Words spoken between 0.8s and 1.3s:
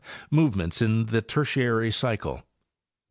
in the